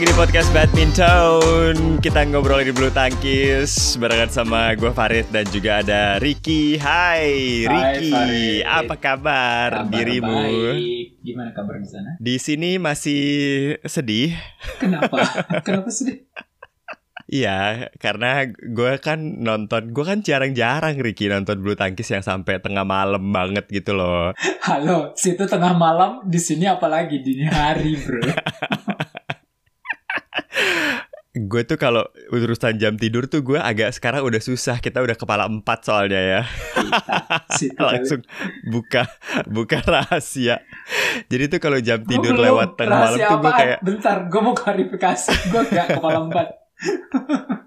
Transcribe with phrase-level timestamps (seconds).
[0.00, 5.84] lagi di podcast badminton Kita ngobrol di bulu tangkis Barengan sama gue Farid dan juga
[5.84, 8.64] ada Ricky Hai Ricky, Farid.
[8.64, 10.32] apa kabar, Kabar dirimu?
[10.32, 11.20] baik.
[11.20, 12.16] Gimana kabar di sana?
[12.16, 13.20] Di sini masih
[13.84, 14.32] sedih
[14.80, 15.20] Kenapa?
[15.68, 16.24] Kenapa sedih?
[17.28, 22.88] Iya, karena gue kan nonton, gue kan jarang-jarang Ricky nonton bulu tangkis yang sampai tengah
[22.88, 24.32] malam banget gitu loh.
[24.64, 28.24] Halo, situ tengah malam, di sini apalagi dini hari, bro.
[31.30, 34.82] Gue tuh kalau urusan jam tidur tuh gue agak sekarang udah susah.
[34.82, 36.42] Kita udah kepala empat soalnya ya.
[36.74, 36.90] Kali.
[37.86, 38.26] Langsung
[38.66, 39.06] buka
[39.46, 40.58] buka rahasia.
[41.30, 42.46] Jadi tuh kalau jam Gua tidur belum.
[42.50, 45.30] lewat tengah malam tuh gue kayak Bentar, gue mau klarifikasi.
[45.48, 46.46] Gue gak kepala empat.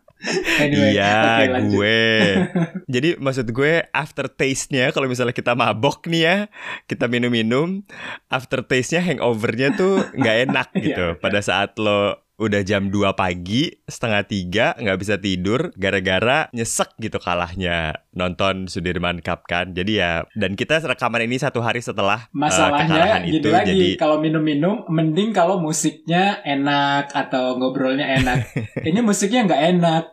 [0.59, 1.71] anyway, iya lanjut.
[1.71, 2.03] gue.
[2.93, 6.35] Jadi maksud gue after taste-nya kalau misalnya kita mabok nih ya,
[6.83, 7.83] kita minum-minum,
[8.27, 11.05] after taste-nya hangover-nya tuh nggak enak Iya, gitu.
[11.11, 11.19] iya.
[11.19, 17.17] Pada saat lo udah jam 2 pagi, setengah tiga nggak bisa tidur gara-gara nyesek gitu
[17.17, 19.71] kalahnya nonton Sudirman Cup kan.
[19.71, 23.87] Jadi ya dan kita rekaman ini satu hari setelah eh, Masalahnya gini itu lagi, jadi
[23.97, 28.37] kalau minum-minum, mending kalau musiknya enak atau ngobrolnya enak.
[28.89, 30.03] Ini musiknya nggak enak.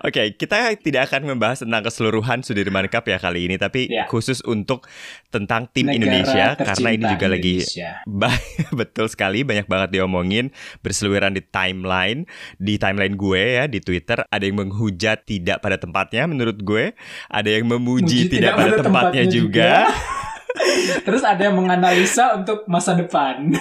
[0.00, 4.04] Oke, kita tidak akan membahas tentang keseluruhan Sudirman Cup ya kali ini, tapi Ya.
[4.06, 4.84] khusus untuk
[5.28, 7.90] tentang tim Negara Indonesia karena ini juga lagi Indonesia.
[8.04, 8.42] ba-
[8.80, 14.42] betul sekali banyak banget diomongin berseliweran di timeline, di timeline gue ya di Twitter ada
[14.42, 16.92] yang menghujat tidak pada tempatnya menurut gue,
[17.26, 19.70] ada yang memuji Muji tidak, pada tempatnya, juga.
[21.06, 23.54] Terus ada yang menganalisa untuk masa depan.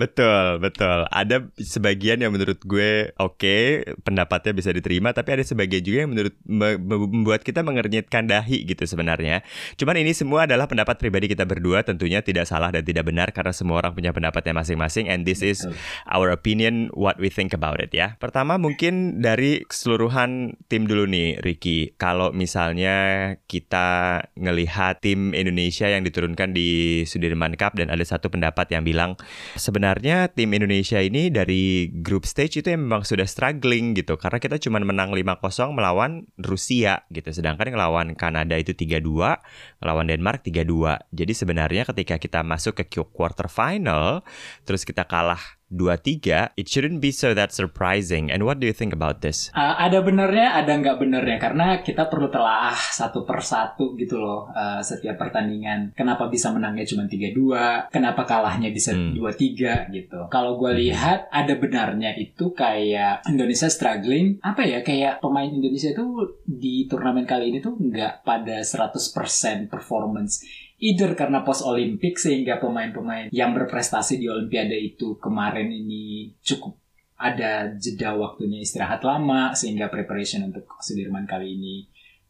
[0.00, 1.04] Betul, betul.
[1.12, 6.32] Ada sebagian yang menurut gue oke, pendapatnya bisa diterima, tapi ada sebagian juga yang menurut
[6.48, 9.44] me- me- membuat kita mengernyitkan dahi gitu sebenarnya.
[9.76, 13.52] Cuman ini semua adalah pendapat pribadi kita berdua, tentunya tidak salah dan tidak benar karena
[13.52, 15.68] semua orang punya pendapatnya masing-masing and this is
[16.08, 18.16] our opinion what we think about it ya.
[18.16, 21.92] Pertama mungkin dari keseluruhan tim dulu nih Ricky.
[22.00, 28.72] Kalau misalnya kita ngelihat tim Indonesia yang diturunkan di Sudirman Cup dan ada satu pendapat
[28.72, 29.20] yang bilang
[29.60, 29.89] sebenarnya
[30.30, 34.14] tim Indonesia ini dari group stage itu memang sudah struggling gitu.
[34.14, 37.34] Karena kita cuma menang 5-0 melawan Rusia gitu.
[37.34, 42.84] Sedangkan yang lawan Kanada itu 3-2 melawan Denmark 3-2 jadi sebenarnya ketika kita masuk ke
[43.10, 44.20] quarter final
[44.68, 48.90] terus kita kalah 2-3 it shouldn't be so that surprising and what do you think
[48.92, 54.16] about this Uh, ada benernya, ada nggak benernya karena kita perlu telaah satu persatu gitu
[54.16, 55.92] loh uh, setiap pertandingan.
[55.92, 57.90] Kenapa bisa menangnya cuma 3-2?
[57.92, 59.14] Kenapa kalahnya bisa Hmm.
[59.14, 60.20] 2-3 gitu?
[60.28, 64.40] Kalau gue lihat ada benarnya itu kayak Indonesia struggling.
[64.42, 66.06] Apa ya kayak pemain Indonesia itu
[66.44, 70.42] di turnamen kali ini tuh nggak pada 100% performance.
[70.80, 76.80] Either karena post Olimpik sehingga pemain-pemain yang berprestasi di Olimpiade itu kemarin ini cukup
[77.20, 81.74] ada jeda waktunya istirahat lama sehingga preparation untuk Sudirman kali ini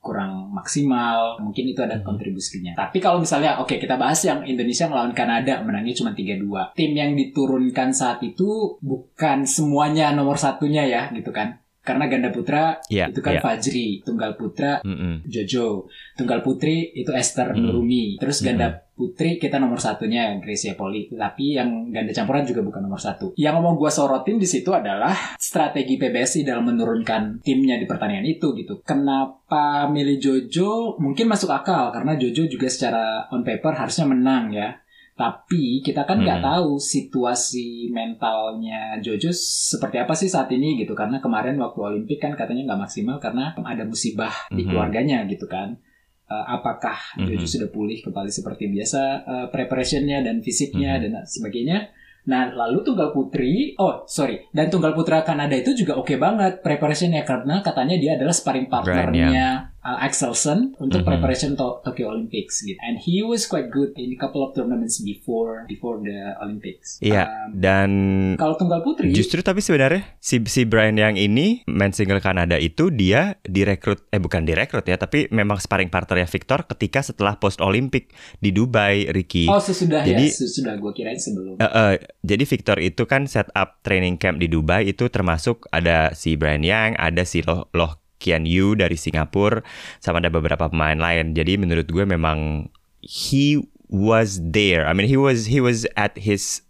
[0.03, 1.39] kurang maksimal.
[1.39, 2.05] Mungkin itu ada Mhm.
[2.05, 2.73] kontribusinya.
[2.75, 7.15] Tapi kalau misalnya oke kita bahas yang Indonesia melawan Kanada menangnya cuma 3-2 tim yang
[7.15, 13.25] diturunkan saat itu bukan semuanya nomor satunya ya gitu kan karena ganda putra Iya, itu
[13.25, 13.43] kan iya.
[13.43, 15.25] Fajri tunggal putra Mm-mm.
[15.25, 15.89] Jojo.
[16.13, 17.65] Tunggal putri itu Esther Hmm.
[17.65, 18.21] Nurumi.
[18.21, 21.09] Terus ganda putri kita nomor satunya Gracia Poli.
[21.09, 23.33] Tapi yang ganda campuran juga bukan nomor satu.
[23.35, 28.53] Yang mau gue sorotin di situ adalah strategi PBSI dalam menurunkan timnya di pertandingan itu
[28.53, 28.85] gitu.
[28.85, 31.01] Kenapa milih Jojo?
[31.01, 34.77] Mungkin masuk akal karena Jojo juga secara on paper harusnya menang ya
[35.21, 36.49] tapi kita kan nggak Hmm.
[36.49, 42.33] tahu situasi mentalnya Jojo seperti apa sih saat ini gitu karena kemarin waktu Olimpik kan
[42.33, 44.69] katanya nggak maksimal karena ada musibah di Mhm.
[44.73, 45.77] keluarganya gitu kan.
[46.25, 47.53] Eh, apakah Jojo Mhm.
[47.53, 51.01] sudah pulih kembali seperti biasa eh, preparationnya dan fisiknya Mhm.
[51.05, 51.79] dan sebagainya?
[52.21, 57.25] Nah lalu tunggal putri, oh sorry, dan tunggal putra Kanada itu juga oke banget preparationnya
[57.25, 61.07] karena katanya dia adalah sparring partnernya uh, Axelsen untuk Mhm.
[61.07, 62.77] preparation to Tokyo Olympics gitu.
[62.81, 67.01] And he was quite good in a couple of tournaments before before the Olympics.
[67.01, 67.91] Iya, Um, dan
[68.37, 72.89] kalau tunggal putri, Justru tapi sebenarnya si si Brian yang ini main single Kanada itu
[72.89, 78.13] dia direkrut eh bukan direkrut ya tapi memang sparring partnernya Victor ketika setelah post Olimpik
[78.37, 79.47] di Dubai Ricky.
[79.47, 81.57] oh sesudah Jadi- ya, sesudah gue kirain sebelum.
[81.57, 86.13] Eh, eh, jadi Victor itu kan set up training camp di Dubai itu termasuk ada
[86.13, 89.65] si Brian Yang, ada si Loh, Loh Kian Yu dari Singapura,
[89.99, 91.33] sama ada beberapa pemain lain.
[91.33, 92.69] Jadi menurut gue memang
[93.01, 93.57] he
[93.89, 94.85] was there.
[94.85, 96.61] I mean he was he was at his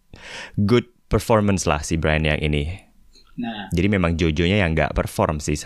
[0.57, 2.65] good performance lah si Brian Yang ini.
[3.41, 5.57] Nah, Jadi memang Jojo-nya yang nggak perform sih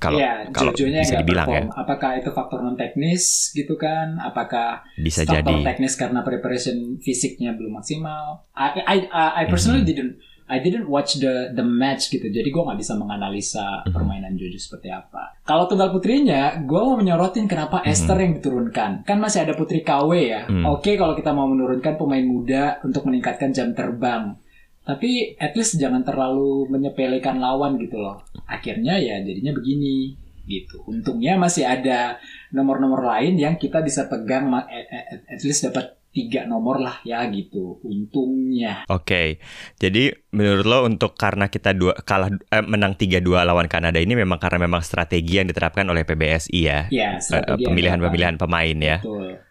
[0.00, 1.76] kalau iya, kalau Jojo-nya bisa dibilang perform.
[1.76, 4.16] Apakah itu faktor non teknis gitu kan?
[4.16, 5.54] Apakah ya bisa faktor jadi.
[5.60, 8.48] teknis karena preparation fisiknya belum maksimal?
[8.56, 9.88] I I I, personally Mhm.
[9.92, 10.14] didn't
[10.48, 13.92] I didn't watch the the match gitu, jadi gue nggak bisa menganalisa Mhm.
[13.92, 15.36] permainan Jojo seperti apa.
[15.44, 17.92] Kalau tunggal putrinya, gue mau menyorotin kenapa Mhm.
[17.92, 18.90] Esther yang diturunkan.
[19.04, 20.48] Kan masih ada Putri KW ya.
[20.48, 20.64] Hmm.
[20.72, 24.34] Oke kalau kita mau menurunkan pemain muda untuk meningkatkan jam terbang.
[24.82, 28.24] Tapi at least jangan terlalu menyepelekan lawan gitu loh.
[28.48, 30.16] Akhirnya ya jadinya begini
[30.48, 30.80] gitu.
[30.88, 32.16] Untungnya masih ada
[32.50, 36.96] nomor-nomor lain yang kita bisa pegang ma- at, at- at least dapat tiga nomor lah
[37.04, 37.78] ya gitu.
[37.84, 38.88] Untungnya.
[38.88, 39.38] Oke,
[39.76, 44.40] jadi menurut lo untuk karena kita dua kalah eh, menang 3-2 lawan Kanada ini memang
[44.40, 48.98] karena memang strategi yang diterapkan oleh PBSI ya, Ya, Eh, pemilihan-pemilihan pemain ya.
[49.04, 49.44] Betul.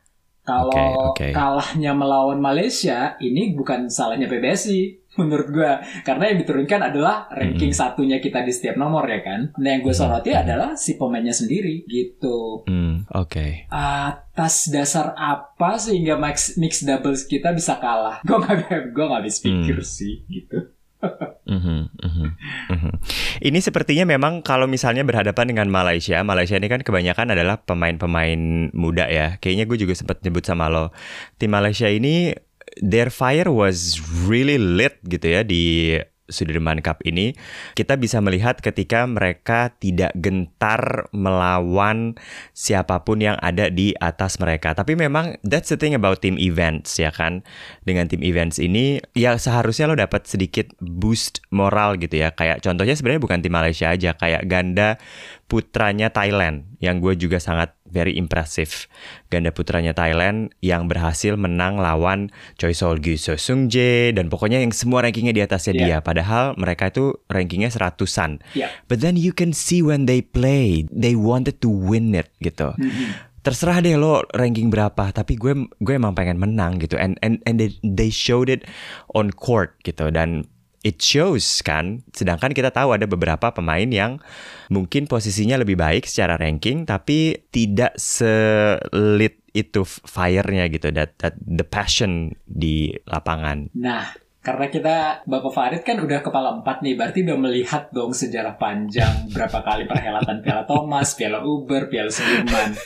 [0.47, 1.27] Kalau Oke, oke.
[1.35, 5.71] kalahnya melawan Malaysia, ini bukan salahnya PBSI menurut gua
[6.01, 7.81] karena yang diturunkan adalah ranking Mm-mm.
[7.83, 9.51] satunya kita di setiap nomor ya kan.
[9.57, 10.43] Nah yang gue soroti Mm-mm.
[10.45, 12.63] adalah si pemainnya sendiri gitu.
[12.65, 13.67] Hmm, oke.
[13.67, 18.21] Atas dasar apa sehingga mix, mix doubles kita bisa kalah?
[18.27, 19.87] Gue gak, gue gak habis pikir Hmm.
[19.87, 20.57] sih gitu.
[21.47, 22.27] Mhm, mhm,
[22.67, 22.91] mhm.
[23.39, 29.07] Ini sepertinya memang kalau misalnya berhadapan dengan Malaysia, Malaysia ini kan kebanyakan adalah pemain-pemain muda
[29.07, 29.39] ya.
[29.39, 30.91] Kayaknya gue juga sempat nyebut sama lo.
[31.39, 32.35] Tim Malaysia ini
[32.81, 35.95] their fire was really lit gitu ya di
[36.27, 37.33] Sudirman Cup ini.
[37.73, 42.19] Kita bisa melihat ketika mereka tidak gentar melawan
[42.51, 44.75] siapa pun yang ada di atas mereka.
[44.75, 47.41] Tapi memang that's the thing about team events ya kan.
[47.87, 52.35] Dengan tim events ini ya seharusnya lo dapat sedikit boost moral gitu ya.
[52.35, 54.99] Kayak contohnya sebenarnya bukan tim Malaysia aja, kayak ganda
[55.47, 58.85] putranya Thailand yang gue juga sangat very impressive.
[59.27, 64.59] Ganda putranya Thailand yang berhasil menang lawan Choi Sol Gyu So Sung Jae dan pokoknya
[64.59, 65.81] yang semua rankingnya di atasnya Iya.
[65.81, 65.97] dia.
[65.99, 68.43] Padahal mereka itu rankingnya seratusan.
[68.53, 68.71] Ya.
[68.87, 72.75] But then you can see when they play, they wanted to win it gitu.
[72.77, 73.27] Mhm.
[73.41, 76.99] Terserah deh lo ranking berapa, tapi gue gue emang pengen menang gitu.
[76.99, 78.67] And and and they, they showed it
[79.15, 80.43] on court gitu dan
[80.85, 82.05] it shows kan.
[82.13, 84.21] Sedangkan kita tahu ada beberapa pemain yang
[84.69, 91.65] mungkin posisinya lebih baik secara ranking tapi tidak selit itu fire-nya gitu that, that the
[91.65, 93.73] passion di lapangan.
[93.73, 94.13] Nah,
[94.45, 94.95] karena kita
[95.27, 99.89] Bapak Farid kan udah kepala empat nih, berarti udah melihat dong sejarah panjang berapa kali
[99.89, 102.77] perhelatan Piala Thomas, Piala Uber, Piala Sudirman.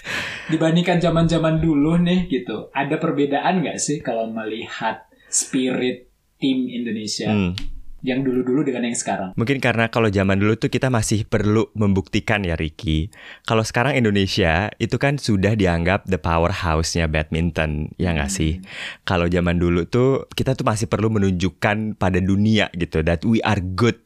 [0.50, 6.10] Dibandingkan zaman-zaman dulu nih gitu, ada perbedaan nggak sih kalau melihat spirit
[6.42, 7.54] tim Indonesia Hmm.
[8.02, 9.38] Yang dulu-dulu dengan yang sekarang?
[9.38, 13.14] Mungkin karena kalau zaman dulu tuh kita masih perlu membuktikan ya Ricky.
[13.46, 18.60] Kalau sekarang Indonesia itu kan sudah dianggap the powerhouse-nya badminton, ya nggak sih?
[19.06, 23.62] Kalau zaman dulu tuh kita tuh masih perlu menunjukkan pada dunia gitu that we are
[23.62, 24.02] good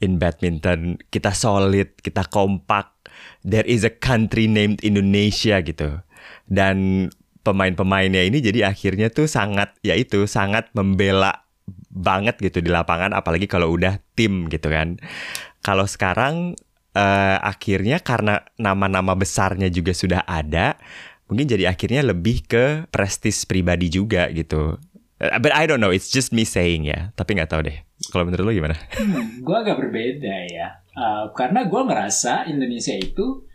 [0.00, 0.96] in badminton.
[1.12, 2.96] Kita solid, kita kompak.
[3.44, 6.00] There is a country named Indonesia gitu.
[6.48, 7.08] Dan
[7.44, 11.47] pemain-pemainnya ini jadi akhirnya tuh sangat ya itu sangat membela
[11.98, 15.02] banget gitu di lapangan apalagi kalau udah tim gitu kan.
[15.60, 16.54] Kalau sekarang
[16.94, 20.78] eh, akhirnya karena nama-nama besarnya juga sudah ada,
[21.26, 24.78] mungkin jadi akhirnya lebih ke prestis pribadi juga gitu.
[25.18, 27.10] Eh, But I don't know, it's just me saying ya.
[27.18, 27.78] Tapi nggak tahu deh.
[28.14, 28.78] Kalau menurut lo gimana?
[28.98, 30.82] Hmm, gue agak berbeda ya.
[30.98, 33.46] Uh, karena gue ngerasa Indonesia itu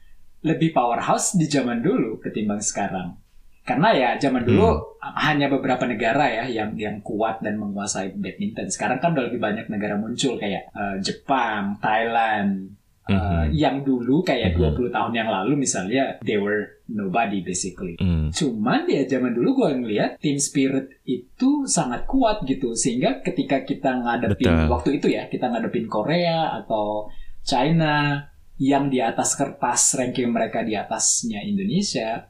[0.44, 3.16] lebih powerhouse di zaman dulu ketimbang sekarang.
[3.64, 8.68] Karena ya zaman dulu hanya beberapa negara ya yang yang kuat dan menguasai badminton.
[8.68, 12.76] Sekarang kan udah lebih banyak negara muncul kayak uh, Jepang, Thailand.
[13.04, 13.52] Uh, Mhm.
[13.52, 14.80] Yang dulu kayak Mhm.
[14.80, 18.00] 20 tahun yang lalu misalnya they were nobody basically.
[18.00, 18.32] Hmm.
[18.32, 24.00] Cuman ya zaman dulu gue ngeliat team spirit itu sangat kuat gitu sehingga ketika kita
[24.00, 24.72] ngadepin Betul.
[24.72, 27.12] waktu itu ya kita ngadepin Korea atau
[27.44, 28.24] China
[28.56, 32.24] yang di atas kertas ranking mereka di atasnya Indonesia,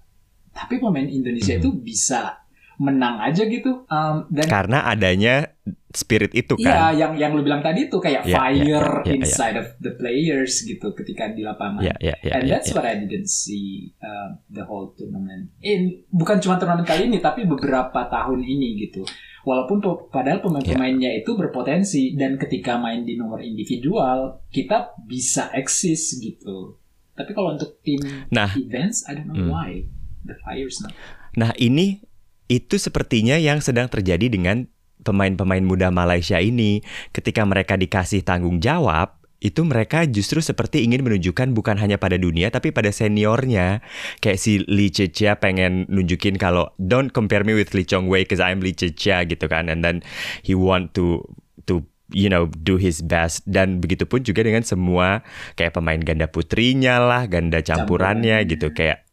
[0.53, 1.59] tapi pemain Indonesia Mhm.
[1.59, 2.39] itu bisa
[2.75, 5.45] menang aja gitu Um, dan Karena adanya
[5.89, 6.97] spirit itu Iya, kan.
[6.97, 9.93] yang yang lu bilang tadi tuh kayak Iya, iya, fire iya, iya, inside of the
[9.93, 11.85] players gitu ketika di lapangan.
[11.85, 12.75] Ya, ya, ya, And ya, that's ya.
[12.75, 15.53] what I didn't see uh, the whole tournament.
[15.59, 19.05] In bukan cuma turnamen kali ini, tapi beberapa tahun ini gitu.
[19.43, 19.77] Walaupun
[20.09, 26.79] padahal pemain-pemainnya itu berpotensi dan ketika main di nomor individual kita bisa eksis gitu.
[27.11, 28.49] Tapi kalau untuk tim Nah.
[28.55, 29.53] events, I don't know Hmm.
[29.53, 29.85] why
[30.25, 30.95] the fire's not.
[31.35, 32.03] Nah ini
[32.51, 34.67] itu sepertinya yang sedang terjadi dengan
[35.03, 36.81] pemain-pemain muda Malaysia ini.
[37.11, 42.47] Ketika mereka dikasih tanggung jawab, itu mereka justru seperti ingin menunjukkan bukan hanya pada dunia
[42.47, 43.83] tapi pada seniornya.
[44.23, 48.39] Kayak si Lee Chechia pengen nunjukin kalau don't compare me with Lee Chong Wei because
[48.39, 49.67] I'm Lee Chechia gitu kan.
[49.67, 49.99] And then
[50.47, 51.27] he want to
[51.67, 51.83] to
[52.15, 55.27] you know do his best dan begitu pun juga dengan semua
[55.59, 59.03] kayak pemain ganda putrinya lah, ganda campurannya gitu kayak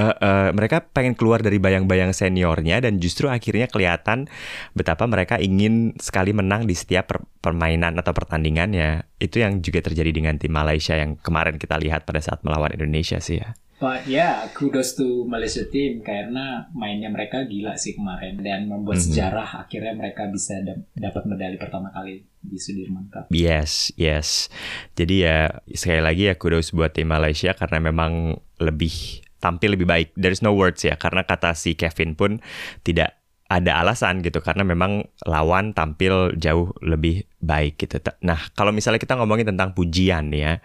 [0.00, 4.32] uh, uh, mereka pengen keluar dari bayang-bayang seniornya dan justru akhirnya kelihatan
[4.72, 9.04] betapa mereka ingin sekali menang di setiap per permainan atau pertandingannya.
[9.20, 13.20] Itu yang juga terjadi dengan tim Malaysia yang kemarin kita lihat pada saat melawan Indonesia
[13.20, 13.52] sih ya.
[13.80, 19.08] But yeah, kudos to Malaysia team karena mainnya mereka gila sih kemarin dan membuat mm
[19.08, 19.12] -hmm.
[19.16, 20.60] sejarah akhirnya mereka bisa
[20.92, 23.32] dapat medali pertama kali di Sudirman Cup.
[23.32, 24.52] Yes, yes.
[25.00, 30.08] Jadi ya sekali lagi ya kudos buat tim Malaysia karena memang lebih tampil lebih baik.
[30.14, 32.44] There's no words ya, karena kata si Kevin pun
[32.84, 33.19] tidak
[33.50, 37.98] ada alasan gitu karena memang lawan tampil jauh lebih baik gitu.
[38.22, 40.60] Nah, kalau misalnya kita ngomongin tentang pujian ya,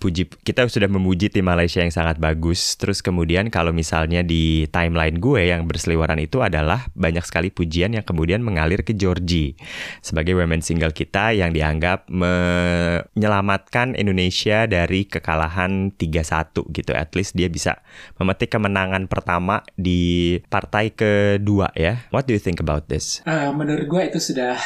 [0.00, 2.74] puji kita sudah memuji tim Malaysia yang sangat bagus.
[2.80, 8.02] Terus kemudian kalau misalnya di timeline gue yang berseliweran itu adalah banyak sekali pujian yang
[8.02, 9.54] kemudian mengalir ke Georgie
[10.00, 16.96] sebagai women single kita yang dianggap menyelamatkan Indonesia dari kekalahan 3-1 gitu.
[16.96, 17.84] At least dia bisa
[18.16, 22.08] memetik kemenangan pertama di partai kedua ya.
[22.24, 23.20] Do you think about this?
[23.28, 24.56] Uh, menurut gue itu sudah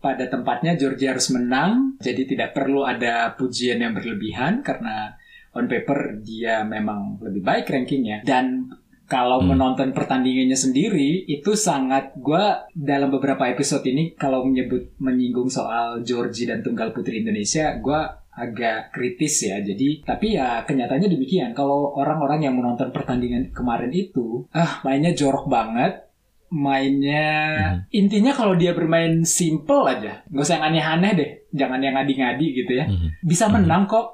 [0.00, 5.14] pada tempatnya Georgia harus menang, jadi tidak perlu ada pujian yang berlebihan karena
[5.54, 8.70] on paper dia memang lebih baik rankingnya dan
[9.10, 9.50] kalau hmm.
[9.50, 16.54] menonton pertandingannya sendiri itu sangat gue dalam beberapa episode ini kalau menyebut menyinggung soal Georgia
[16.54, 22.46] dan tunggal putri Indonesia gue agak kritis ya jadi tapi ya kenyataannya demikian kalau orang-orang
[22.46, 26.09] yang menonton pertandingan kemarin itu ah mainnya jorok banget
[26.50, 27.30] mainnya
[27.78, 27.94] hmm.
[27.94, 32.72] intinya kalau dia bermain simple aja nggak usah yang aneh-aneh deh jangan yang ngadi-ngadi gitu
[32.74, 33.22] ya hmm.
[33.22, 33.52] bisa mhm.
[33.62, 33.92] menang hmm.
[33.94, 34.06] kok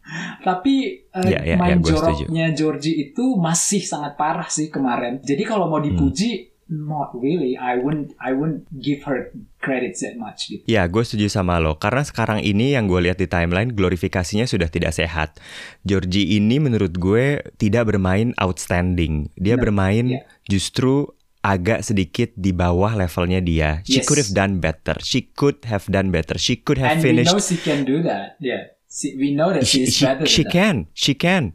[0.46, 5.46] tapi uh, ya, ya, main ya, joroknya Georgie itu masih sangat parah sih kemarin jadi
[5.46, 6.84] kalau mau dipuji hmm.
[6.90, 9.30] not really I wouldn't I wouldn't give her
[9.62, 10.60] credit that much gitu.
[10.68, 11.80] Ya, gue setuju sama lo.
[11.80, 15.40] Karena sekarang ini yang gue lihat di timeline glorifikasinya sudah tidak sehat.
[15.88, 19.32] Georgie ini menurut gue tidak bermain outstanding.
[19.40, 19.64] Dia no.
[19.64, 20.24] bermain yeah.
[20.48, 21.08] justru
[21.44, 23.84] agak sedikit di bawah levelnya dia.
[23.84, 24.08] She yes.
[24.08, 24.96] could have done better.
[25.04, 26.40] She could have done better.
[26.40, 27.36] She could have and finished.
[27.36, 28.40] And we know she can do that.
[28.40, 28.72] Yeah.
[29.04, 30.24] We know that she, she is better.
[30.24, 30.88] She can.
[30.96, 31.52] She can.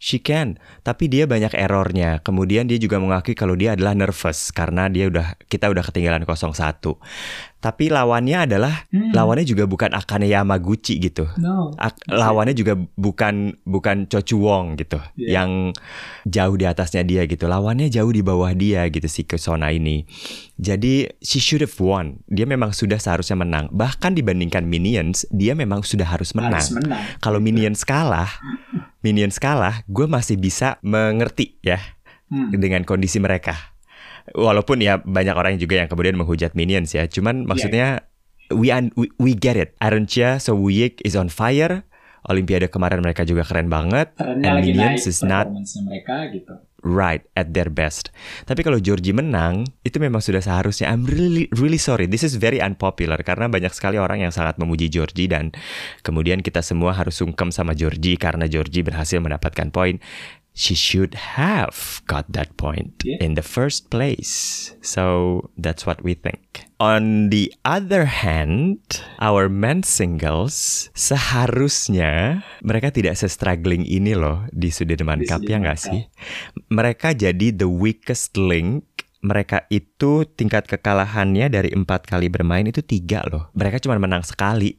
[0.00, 2.24] She can, tapi dia banyak errornya.
[2.24, 6.56] Kemudian dia juga mengakui kalau dia adalah nervous karena dia udah kita udah ketinggalan 0-1.
[7.60, 9.12] Tapi lawannya adalah hmm.
[9.12, 11.28] lawannya juga bukan Akane Yamaguchi gitu.
[11.36, 11.76] No.
[11.76, 15.44] Ak lawannya juga bukan bukan Cho Wong gitu yeah.
[15.44, 15.76] yang
[16.24, 17.44] jauh di atasnya dia gitu.
[17.44, 20.08] Lawannya jauh di bawah dia gitu si Kusona ini.
[20.56, 22.24] Jadi she should have won.
[22.32, 23.68] Dia memang sudah seharusnya menang.
[23.68, 26.64] Bahkan dibandingkan Minions, dia memang sudah harus menang.
[26.80, 27.20] menang.
[27.20, 28.40] Kalau Minions kalah
[29.00, 31.80] Minions kalah, gue masih bisa mengerti ya
[32.28, 32.56] hmm.
[32.56, 33.56] dengan kondisi mereka.
[34.36, 37.08] Walaupun ya banyak orang juga yang kemudian menghujat Minions ya.
[37.08, 37.46] Cuman iya.
[37.48, 37.86] maksudnya
[38.52, 39.72] we, we we get it.
[39.80, 41.82] Iron Chia So Week is on fire.
[42.28, 44.12] Olimpiade kemarin mereka juga keren banget.
[44.20, 45.48] And Minions is not
[45.88, 48.12] mereka gitu right at their best.
[48.48, 50.88] Tapi kalau Georgie menang, itu memang sudah seharusnya.
[50.88, 52.08] I'm really really sorry.
[52.08, 55.52] This is very unpopular karena banyak sekali orang yang sangat memuji Georgie dan
[56.02, 60.00] kemudian kita semua harus sungkem sama Georgie karena Georgie berhasil mendapatkan poin
[60.60, 63.16] she should have got that point yeah.
[63.24, 64.68] in the first place.
[64.84, 66.68] So that's what we think.
[66.76, 68.84] On the other hand,
[69.24, 76.04] our men singles seharusnya mereka tidak se-struggling ini loh di Sudirman Cup ya nggak sih?
[76.68, 78.84] Mereka jadi the weakest link
[79.24, 83.48] mereka itu tingkat kekalahannya dari empat kali bermain itu tiga loh.
[83.56, 84.76] Mereka cuma menang sekali.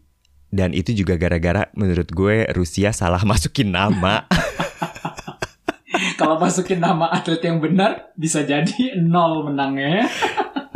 [0.52, 4.26] Dan itu juga gara-gara menurut gue Rusia salah masukin nama.
[6.20, 10.10] Kalau masukin nama atlet yang benar bisa jadi nol menangnya.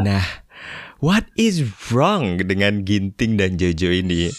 [0.05, 0.23] nah,
[1.01, 4.29] what is wrong dengan Ginting dan Jojo ini?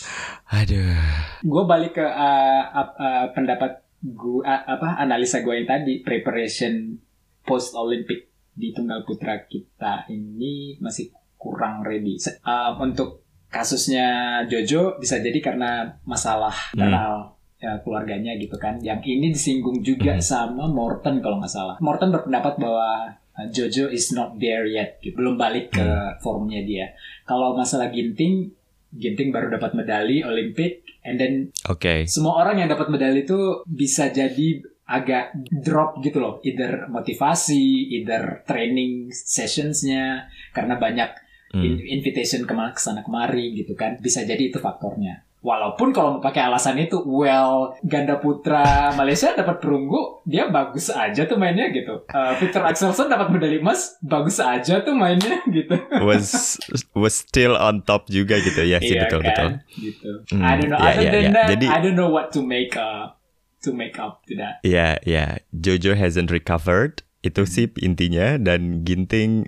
[0.50, 0.98] Aduh.
[1.42, 7.00] Gue balik ke uh, uh, pendapat gue uh, apa analisa gue yang tadi preparation
[7.42, 12.16] post Olympic di tunggal putra kita ini masih kurang ready.
[12.46, 17.35] Uh, untuk kasusnya Jojo bisa jadi karena masalah hmm
[17.66, 18.78] ya, keluarganya gitu kan.
[18.78, 20.22] Yang ini disinggung juga hmm.
[20.22, 21.76] sama Morton kalau nggak salah.
[21.82, 25.18] Morton berpendapat bahwa uh, Jojo is not there yet, gitu.
[25.18, 26.22] belum balik ke hmm.
[26.22, 26.94] formnya dia.
[27.26, 28.54] Kalau masalah Ginting,
[28.94, 31.32] Ginting baru dapat medali Olimpik, and then
[31.66, 32.06] okay.
[32.06, 35.34] semua orang yang dapat medali itu bisa jadi agak
[35.66, 41.10] drop gitu loh, either motivasi, either training sessionsnya, karena banyak
[41.50, 41.82] hmm.
[41.90, 46.74] invitation ke sana kemari gitu kan, bisa jadi itu faktornya Walaupun kalau mau pakai alasan
[46.74, 52.02] itu, well, ganda putra Malaysia dapat perunggu, dia bagus aja tuh mainnya gitu.
[52.10, 55.78] Uh, Victor Axelsen dapat medali emas, bagus aja tuh mainnya gitu.
[56.02, 56.58] was
[56.98, 59.30] was still on top juga gitu ya sih Iya betul kan?
[59.30, 59.48] betul.
[59.78, 60.10] Gitu.
[60.34, 60.80] Hmm, I don't know.
[60.82, 61.30] iya, Other iya, than iya.
[61.30, 63.14] that, Jadi- I don't know what to make uh,
[63.62, 64.58] to make up to that.
[64.66, 69.46] Ya ya Jojo hasn't recovered itu sih intinya dan Ginting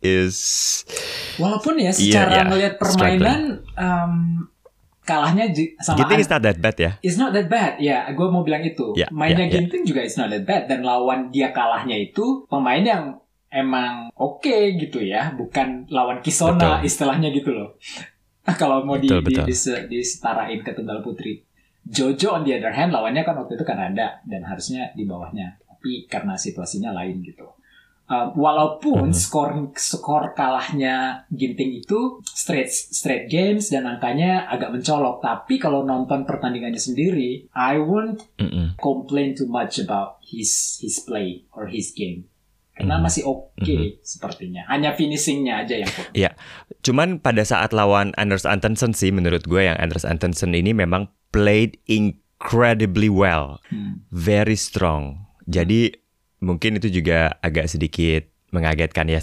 [0.00, 0.36] is
[1.36, 3.40] Walaupun ya Iya, secara iya, ngelihat permainan
[3.76, 4.14] um,
[5.04, 5.52] kalahnya
[5.84, 6.90] sama Ginting is not that bad ya.
[7.04, 8.08] It's not that bad, ya.
[8.10, 8.96] gue mau bilang itu.
[8.96, 9.54] Ya, Mainnya ya, ya.
[9.60, 10.66] Ginting juga it's not that bad.
[10.66, 13.20] Dan lawan dia kalahnya itu pemain yang
[13.52, 16.88] emang oke gitu ya, bukan lawan Kisona Betul.
[16.88, 17.76] istilahnya gitu loh.
[18.60, 19.46] Kalau mau di, Betul, di, betul.
[19.48, 21.40] dise- disetarain ke tunggal putri.
[21.84, 25.60] Jojo on the other hand lawannya kan waktu itu Kanada dan harusnya di bawahnya.
[25.64, 27.44] Tapi karena situasinya lain gitu.
[28.04, 29.16] Uh, walaupun Mhm.
[29.16, 36.28] skor skor kalahnya Ginting itu straight straight games dan angkanya agak mencolok, tapi kalau nonton
[36.28, 38.76] pertandingannya sendiri, I won't Mm-mm.
[38.76, 42.28] complain too much about his his play or his game.
[42.76, 44.68] Karena masih oke sepertinya.
[44.68, 46.12] Hanya finishingnya aja yang kurang.
[46.82, 51.80] Cuman pada saat lawan Anders Antonsen sih menurut gue yang Anders Antonsen ini memang played
[51.86, 54.04] incredibly well, Hmm.
[54.10, 55.24] very strong.
[55.46, 56.03] Jadi
[56.44, 59.18] mungkin itu juga agak sedikit mengagetkan ya.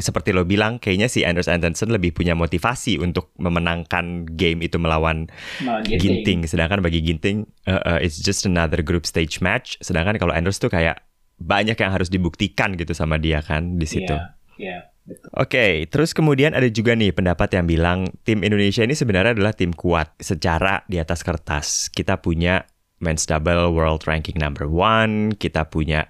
[0.00, 5.28] Seperti lo bilang, kayaknya si Anders Antonsen lebih punya motivasi untuk memenangkan game itu melawan
[5.60, 6.48] Nah, Ginting.
[6.48, 9.76] Sedangkan bagi Ginting, uh, uh, it's just another group stage match.
[9.84, 11.04] Sedangkan kalau Anders tuh kayak
[11.36, 14.14] banyak yang harus dibuktikan gitu sama dia kan di situ.
[14.14, 15.28] Iya, iya, betul.
[15.36, 19.74] Oke, terus kemudian ada juga nih pendapat yang bilang tim Indonesia ini sebenarnya adalah tim
[19.74, 21.90] kuat secara di atas kertas.
[21.90, 22.64] Kita punya
[23.04, 26.08] men's double world ranking number one, kita punya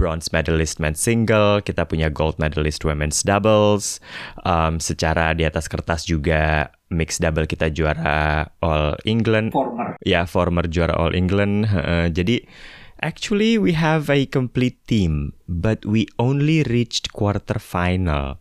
[0.00, 4.00] bronze medalist men's single, kita punya gold medalist women's doubles.
[4.48, 10.00] Um, secara di atas kertas juga mixed double kita juara All England, Former.
[10.02, 11.68] ya former juara All England.
[11.68, 12.08] heeh.
[12.10, 12.40] jadi
[13.04, 18.40] actually we have a complete team, but we only reached quarter final.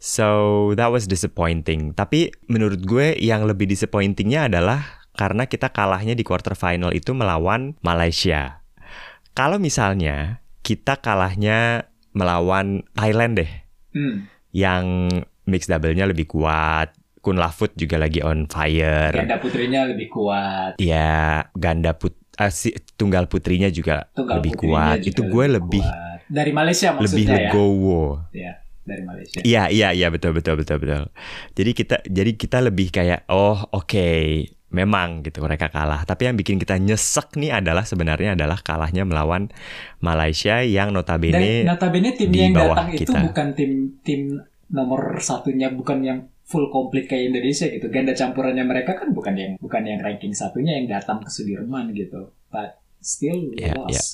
[0.00, 1.92] So that was disappointing.
[1.92, 7.76] Tapi menurut gue yang lebih disappointingnya adalah karena kita kalahnya di quarter final itu melawan
[7.80, 8.64] Malaysia.
[9.30, 13.52] Kalau misalnya kita kalahnya melawan Thailand deh,
[13.90, 14.24] Hmm.
[14.50, 15.10] yang
[15.44, 19.12] mixed double-nya lebih kuat, Kun Lafut juga lagi on fire.
[19.12, 20.80] Ganda putrinya lebih kuat.
[20.80, 25.04] Ya, ganda put ah, si- tunggal putrinya juga Tunggal lebih putrinya kuat.
[25.04, 26.18] juga Itu gue lebih kuat.
[26.26, 27.36] dari Malaysia lebih maksudnya ya.
[27.44, 28.02] legowo.
[28.32, 29.38] Ya, dari Malaysia.
[29.42, 31.02] Iya, iya, iya betul betul betul betul.
[31.52, 34.08] Jadi kita jadi kita lebih kayak oh, oke,
[34.70, 36.06] memang gitu mereka kalah.
[36.06, 39.50] Tapi yang bikin kita nyesek nih adalah sebenarnya adalah kalahnya melawan
[40.02, 43.20] Malaysia yang Dan notabene notabene tim di yang bawah datang itu kita.
[43.30, 43.72] bukan tim
[44.06, 44.20] tim
[44.70, 47.86] nomor satunya bukan yang full komplit kayak Indonesia gitu.
[47.90, 52.34] Ganda campurannya mereka kan bukan yang bukan yang ranking satunya yang datang ke Sudirman gitu.
[52.50, 53.60] But still lost.
[53.60, 54.04] iya.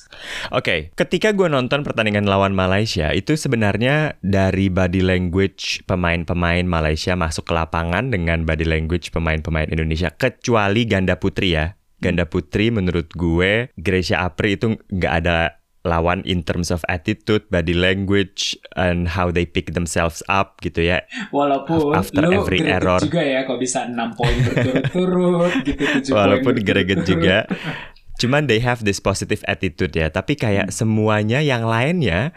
[0.54, 7.50] Oke, ketika gue nonton pertandingan lawan Malaysia, itu sebenarnya dari body language pemain-pemain Malaysia masuk
[7.50, 11.74] ke lapangan dengan body language pemain-pemain Indonesia, kecuali ganda putri ya.
[11.96, 17.72] Ganda putri menurut gue, Gracia Apri itu nggak ada lawan in terms of attitude, body
[17.72, 21.06] language, and how they pick themselves up gitu ya.
[21.30, 22.98] Walaupun After lu every error.
[22.98, 27.46] juga ya kalau bisa 6 poin berturut-turut gitu 7 poin Walaupun greget juga.
[28.16, 30.08] Cuman they have this positive attitude ya.
[30.08, 32.32] Tapi kayak semuanya yang lainnya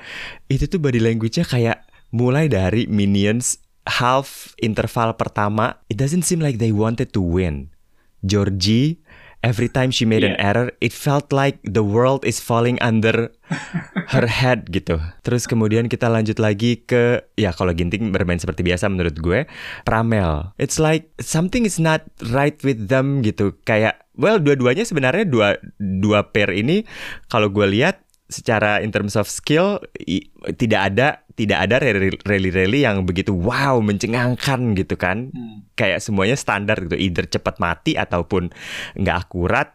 [0.52, 6.62] itu tuh body language-nya kayak mulai dari minions half interval pertama, it doesn't seem like
[6.62, 7.72] they wanted to win.
[8.20, 9.00] Georgie
[9.40, 10.48] every time she made an Yeah.
[10.52, 13.32] error, it felt like the world is falling under
[14.14, 15.00] her head gitu.
[15.24, 19.48] Terus kemudian kita lanjut lagi ke ya kalau Ginting bermain seperti biasa menurut gue,
[19.88, 20.52] Pramel.
[20.60, 23.56] It's like something is not right with them gitu.
[23.64, 26.84] Kayak well dua-duanya sebenarnya dua dua pair ini
[27.26, 32.84] kalau gue lihat secara in terms of skill i- tidak ada tidak ada rally- rally-rally
[32.84, 35.66] yang begitu wow mencengangkan gitu kan Hmm.
[35.74, 38.54] kayak semuanya standar gitu either cepat mati ataupun
[38.94, 39.74] nggak akurat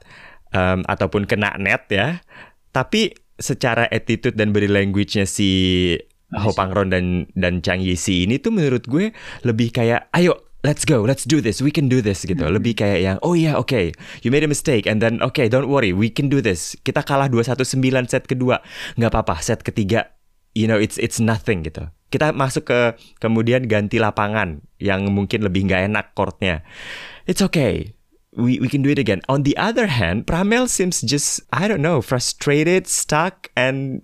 [0.53, 2.23] em, ataupun kena net ya
[2.71, 5.51] tapi secara attitude dan body language-nya si
[6.31, 9.11] Ho Pangron dan dan Chang Yisi ini tuh menurut gue
[9.43, 12.41] lebih kayak ayo let's go let's do this we can do this gitu.
[12.41, 13.93] Lebih kayak yang oh ya oke
[14.25, 16.73] you made a mistake and then okay don't worry we can do this.
[16.81, 18.65] Kita kalah 2-1 9 set kedua.
[18.97, 20.11] Nggak apa-apa set ketiga
[20.57, 21.93] you know it's it's nothing gitu.
[22.09, 22.81] Kita masuk ke
[23.21, 26.65] kemudian ganti lapangan yang mungkin lebih nggak enak courtnya.
[27.29, 27.93] It's okay
[28.35, 29.21] we we can do it again.
[29.29, 34.03] On the other hand Pramel seems just I don't know frustrated stuck and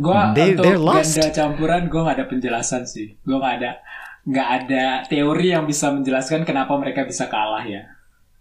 [0.00, 1.20] Gua They- untuk they're lost.
[1.20, 3.20] ganda campuran gue gak ada penjelasan sih.
[3.20, 3.80] Gue gak ada
[4.22, 7.82] nggak ada teori yang bisa menjelaskan kenapa mereka bisa kalah ya.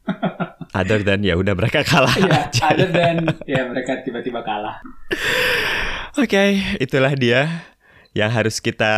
[0.77, 2.15] Other than ya udah mereka kalah.
[2.15, 2.47] Aja.
[2.71, 4.79] other than ya mereka tiba-tiba kalah.
[6.15, 7.67] Oke, itulah dia
[8.11, 8.93] yang harus kita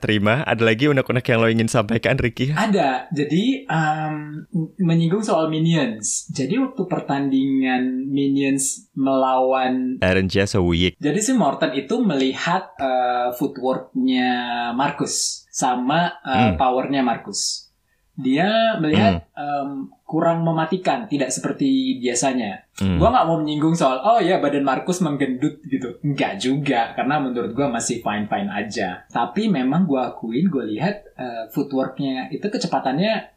[0.00, 0.44] terima.
[0.44, 2.52] Ada lagi unek-unek yang lo ingin sampaikan, Ricky?
[2.52, 4.44] Ada, jadi um,
[4.80, 6.28] menyinggung soal minions.
[6.32, 10.96] Jadi waktu pertandingan minions melawan Aaron Jazz so weak.
[11.00, 16.56] Jadi si Morton itu melihat uh, footworknya Marcus sama uh, Hmm.
[16.56, 17.68] powernya Marcus.
[18.12, 22.68] Dia melihat um, kurang mematikan, tidak seperti biasanya.
[22.76, 23.00] Hmm.
[23.00, 25.96] Gua nggak mau menyinggung soal oh ya badan Marcus menggendut gitu.
[26.04, 29.04] Enggak juga, karena menurut gua masih fine fine aja.
[29.08, 33.32] Tapi memang gua akuin, gua lihat uh, footworknya itu kecepatannya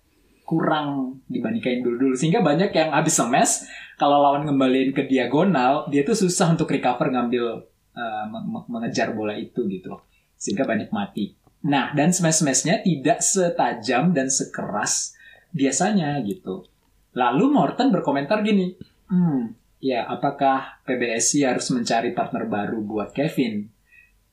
[0.45, 3.65] kurang dibandingkan dulu dulu sehingga banyak yang habis semes
[3.97, 7.65] kalau lawan ngembaliin ke diagonal dia tuh susah untuk recover ngambil
[7.97, 9.97] uh, me- me- mengejar bola itu gitu
[10.38, 11.34] sehingga banyak mati
[11.65, 15.17] nah dan smash smashnya tidak setajam dan sekeras
[15.49, 16.69] biasanya gitu
[17.17, 18.78] lalu Morton berkomentar gini
[19.10, 23.75] hmm ya apakah PBSI harus mencari partner baru buat Kevin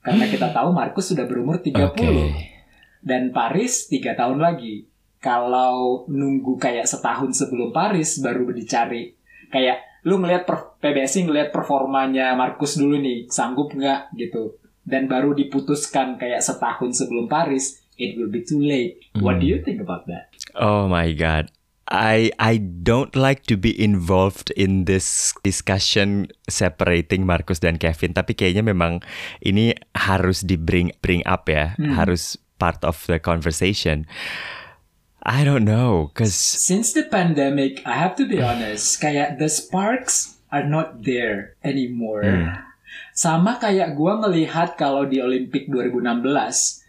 [0.02, 2.10] karena kita tahu Marcus sudah berumur 30 Oke.
[3.06, 4.90] dan Paris tiga tahun lagi.
[5.22, 9.14] Kalau nunggu kayak setahun sebelum Paris baru dicari.
[9.54, 10.50] Kayak lu ngelihat
[10.82, 14.58] PBSI ngelihat performanya Marcus dulu nih, sanggup nggak gitu.
[14.82, 18.98] Dan baru diputuskan kayak setahun sebelum Paris, it will be too late.
[19.14, 20.34] What do you think about that?
[20.58, 21.54] Oh my god.
[21.92, 28.32] I I don't like to be involved in this discussion separating Marcus dan Kevin, tapi
[28.32, 29.04] kayaknya memang
[29.44, 31.92] ini harus di bring bring up ya, Hmm.
[31.92, 34.08] harus part of the conversation.
[35.22, 40.40] I don't know, cause Since the pandemic, I have to be honest, kayak the sparks
[40.50, 42.24] are not there anymore.
[42.24, 42.71] Hmm.
[43.12, 46.82] Sama kayak gua ngelihat kalau di Olimpik 2016,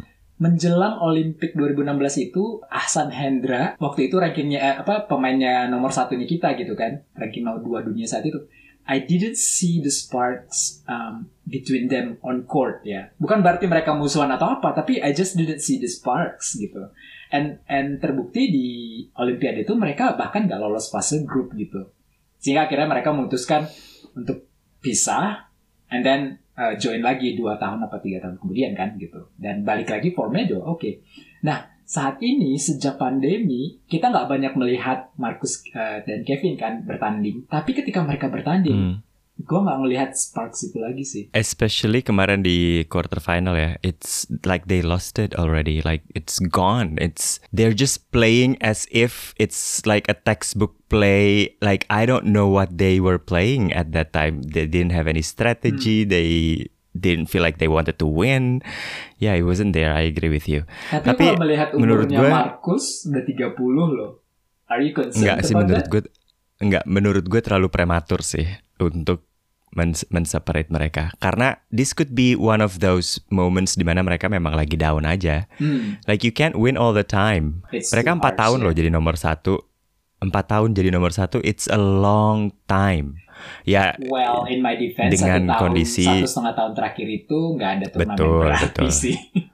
[0.44, 6.60] menjelang Olimpik 2016 itu Ahsan Hendra waktu itu rankingnya eh, apa pemainnya nomor satunya kita
[6.60, 8.44] gitu kan, ranking nomor dua dunia saat itu.
[8.84, 13.16] I didn't see the sparks um, between them on court ya.
[13.16, 16.92] Bukan berarti mereka musuhan atau apa, tapi I just didn't see the sparks gitu.
[17.32, 18.68] And and terbukti di
[19.16, 21.96] Olimpiade itu mereka bahkan gak lolos fase grup gitu.
[22.44, 23.72] Sehingga akhirnya mereka memutuskan
[24.20, 24.52] untuk
[24.84, 25.48] pisah
[25.94, 29.30] and then uh, join lagi dua tahun apa tiga tahun kemudian kan gitu.
[29.38, 30.10] Dan balik lagi
[30.50, 31.06] juga oke.
[31.46, 37.46] Nah saat ini sejak pandemi kita nggak banyak melihat Marcus uh, dan Kevin kan bertanding.
[37.46, 38.96] Tapi ketika mereka bertanding, hmm,
[39.36, 41.24] gue nggak ngelihat sparks itu lagi sih.
[41.34, 46.96] especially kemarin di quarter final ya, it's like they lost it already, like it's gone.
[47.02, 51.58] It's they're just playing as if it's like a textbook play.
[51.60, 54.46] Like I don't know what they were playing at that time.
[54.46, 56.06] They didn't have any strategy.
[56.06, 58.62] They didn't feel like they wanted to win.
[59.18, 59.92] Yeah, it wasn't there.
[59.92, 60.64] I agree with you.
[60.94, 64.22] Tapi, Tapi kalau melihat menurut umurnya gue- Marcus udah 30 loh.
[64.70, 65.92] Are you concerned Enggak sih menurut that?
[65.92, 66.02] gue
[66.64, 69.26] enggak menurut gue terlalu prematur sih untuk
[69.74, 74.54] men men-separate mereka karena this could be one of those moments di mana mereka memang
[74.54, 78.42] lagi down aja Hmm, like you can't win all the time it's mereka empat harsh,
[78.46, 78.64] tahun ya.
[78.64, 79.66] loh jadi nomor satu
[80.20, 83.18] empat tahun jadi nomor satu it's a long time
[83.66, 87.72] ya Well, in my defense, Dengan satu tahun, kondisi- satu setengah tahun terakhir itu nggak
[87.74, 88.90] ada turnamen Betul, berarti betul.
[88.94, 89.18] sih.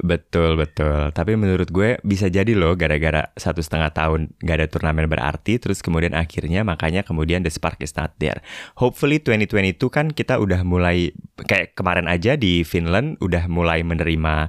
[0.00, 1.12] Betul betul.
[1.12, 5.84] Tapi menurut gue bisa jadi loh gara-gara satu setengah tahun gak ada turnamen berarti, terus
[5.84, 8.40] kemudian akhirnya makanya kemudian the spark is not there.
[8.80, 11.12] Hopefully 2022 kan kita udah mulai
[11.44, 14.48] kayak kemarin aja di Finland udah mulai menerima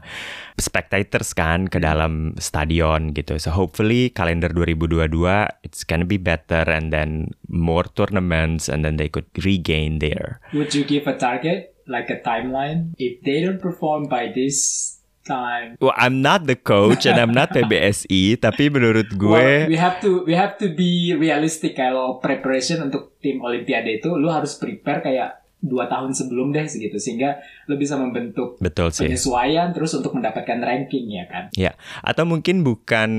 [0.56, 3.36] spectators kan ke dalam stadion gitu.
[3.36, 9.12] So hopefully kalender 2022 it's gonna be better and then more tournaments and then they
[9.12, 12.96] could regain their Would you give a target, like a timeline?
[12.96, 17.54] If they don't perform by this time, Well, I'm not the coach and I'm not
[17.56, 22.82] PBSI, tapi menurut gue well, we have to we have to be realistic kalau preparation
[22.90, 27.38] untuk tim Olimpiade itu, lu harus prepare kayak dua tahun sebelum deh segitu sehingga
[27.70, 29.06] lu bisa membentuk betul sih.
[29.06, 31.54] penyesuaian terus untuk mendapatkan ranking ya kan.
[31.54, 33.10] Ya, atau mungkin bukan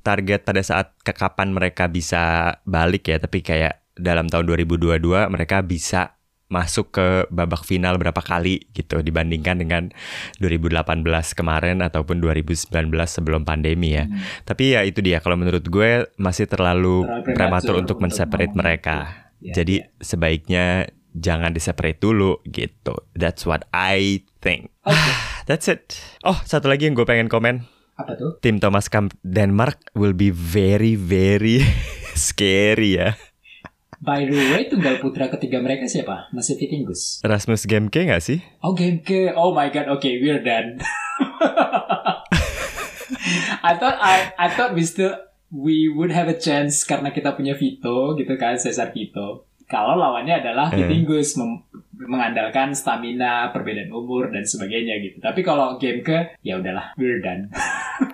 [0.00, 4.96] target pada saat ke kapan mereka bisa balik ya, tapi kayak dalam tahun 2022
[5.28, 6.16] mereka bisa
[6.50, 9.94] masuk ke babak final berapa kali gitu dibandingkan dengan
[10.42, 12.68] 2018 kemarin ataupun 2019
[13.06, 14.04] sebelum pandemi ya.
[14.04, 14.18] Hmm.
[14.42, 18.96] Tapi ya itu dia kalau menurut gue masih terlalu, Terlalu prematur untuk untuk men-separate mereka.
[19.38, 19.46] itu.
[19.46, 19.84] Ya, Jadi ya.
[19.98, 20.64] sebaiknya
[21.10, 22.94] jangan di-separate dulu gitu.
[23.14, 24.74] That's what I think.
[24.82, 25.12] Oke,
[25.46, 25.98] That's it.
[26.22, 27.62] Oh, satu lagi yang gue pengen komen.
[27.94, 28.40] apa tuh?
[28.40, 31.60] Tim Thomas Kamp Denmark will be very very
[32.16, 33.12] scary ya.
[34.00, 36.32] By the way, tunggal putra ketiga mereka siapa?
[36.32, 37.20] Masih Vitingus.
[37.20, 38.40] Rasmus Gemke nggak sih?
[38.58, 40.80] Oh game ke, oh my god, oke we're done.
[43.60, 45.12] I thought I, I thought we still
[45.50, 49.44] we would have a chance karena kita punya Vito gitu kan, Cesar Vito.
[49.66, 50.80] Kalau lawannya adalah Eh.
[50.80, 55.20] Vitingus mem- mengandalkan stamina, perbedaan umur dan sebagainya gitu.
[55.20, 57.52] Tapi kalau game ke ya udahlah, we're done.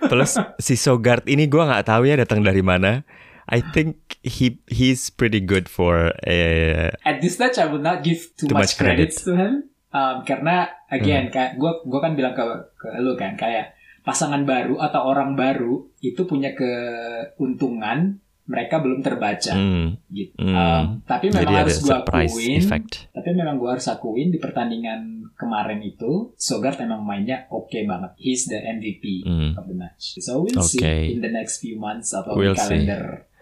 [0.02, 3.06] Plus si Sogard ini gua nggak tahu ya datang dari mana.
[3.46, 8.34] I think he he's pretty good for uh, At this stage I will not give
[8.34, 9.14] too, Too much, much credit.
[9.14, 9.54] credits to him.
[9.90, 12.42] Um, karena again kayak gue gue kan bilang ke
[12.74, 19.58] ke lu kan kayak pasangan baru atau orang baru itu punya keuntungan mereka belum terbaca
[19.58, 20.38] hmm, gitu.
[20.38, 20.54] Hmm.
[20.54, 22.58] Um, tapi jadi memang ada harus gue akuin.
[22.62, 22.92] effect.
[23.10, 28.14] Tapi memang gue harus akuin di pertandingan kemarin itu Sogard memang mainnya oke banget.
[28.14, 29.58] He's the MVP Hmm.
[29.58, 30.22] of the match.
[30.22, 31.10] So we'll see Okay.
[31.10, 32.86] in the next few months atau We'll di see.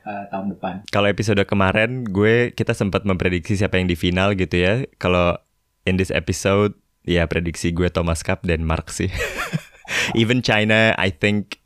[0.04, 0.74] Uh, tahun depan.
[0.88, 4.84] Kalau episode kemarin gue kita sempat memprediksi siapa yang di final gitu ya.
[5.00, 5.36] Kalau
[5.84, 9.08] in this episode ya prediksi gue Thomas Cup Denmark sih.
[10.20, 11.60] Even China I think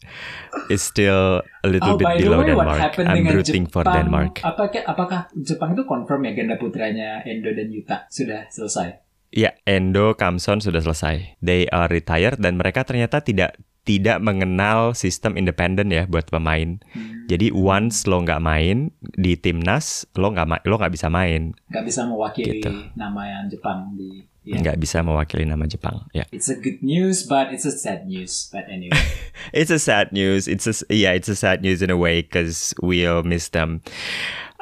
[0.67, 2.81] is still a little Oh, bit below way, Denmark.
[2.99, 4.11] I'm rooting for Jepang?
[4.11, 4.33] Denmark.
[4.43, 9.07] Apakah, apakah Jepang itu confirm ya ganda putranya Endo dan Yuta sudah selesai?
[9.29, 11.37] Ya, Endo, Kamson sudah selesai.
[11.45, 16.77] They are retired dan mereka ternyata tidak tidak mengenal sistem independen ya buat pemain.
[16.93, 21.85] Hmm, Jadi once lo nggak main di timnas, lo nggak lo nggak bisa main, nggak
[21.85, 22.69] bisa mewakili Gitu.
[22.93, 24.29] nama yang Jepang di.
[24.45, 24.61] ya.
[24.61, 26.09] nggak bisa mewakili nama Jepang.
[26.13, 28.49] Ya, It's a good news, but it's a sad news.
[28.49, 28.97] But anyway,
[29.57, 30.45] it's a sad news.
[30.45, 33.81] It's a yeah, it's a sad news in a way because we'll miss them.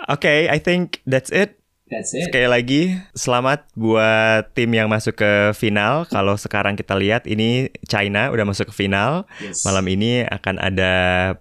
[0.07, 1.59] Okay, I think that's it.
[1.87, 2.27] That's it.
[2.27, 6.05] Sekali lagi, selamat buat tim yang masuk ke final.
[6.07, 9.25] Kalau sekarang kita lihat ini China udah masuk ke final.
[9.39, 9.63] Yes.
[9.63, 10.93] Malam ini akan ada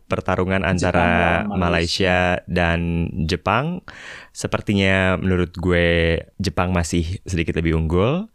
[0.05, 2.39] pertarungan antara Malaysia.
[2.45, 3.81] dan Jepang.
[4.31, 8.27] Sepertinya menurut gue Jepang masih sedikit lebih unggul.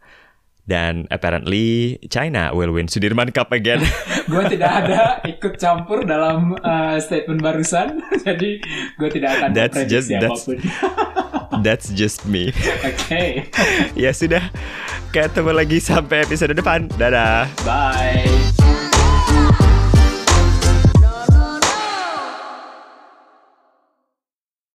[0.61, 3.81] Dan apparently China will win Sudirman Cup again.
[4.31, 7.97] gue tidak ada ikut campur dalam uh, statement barusan,
[8.27, 8.61] jadi
[8.95, 10.57] gue tidak akan That's just- that's- apa pun.
[11.61, 12.49] That's just me.
[12.89, 13.47] Oke,
[14.03, 14.49] ya sudah,
[15.13, 16.89] ketemu lagi sampai episode depan.
[16.97, 17.47] Dadah.
[17.63, 18.60] bye.